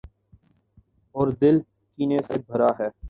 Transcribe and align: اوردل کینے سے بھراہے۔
اوردل 1.15 1.55
کینے 1.97 2.17
سے 2.27 2.35
بھراہے۔ 2.47 2.87